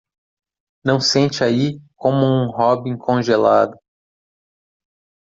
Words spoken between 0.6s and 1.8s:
Não sente aí